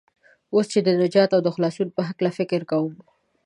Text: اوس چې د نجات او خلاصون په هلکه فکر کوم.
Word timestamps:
اوس 0.53 0.65
چې 0.73 0.79
د 0.83 0.89
نجات 1.01 1.29
او 1.35 1.41
خلاصون 1.55 1.87
په 1.95 2.01
هلکه 2.07 2.35
فکر 2.37 2.61
کوم. 2.71 2.93